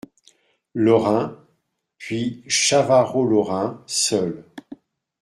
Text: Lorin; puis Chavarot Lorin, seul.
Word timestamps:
Lorin; 0.73 1.37
puis 1.99 2.43
Chavarot 2.47 3.23
Lorin, 3.23 3.83
seul. 3.85 4.45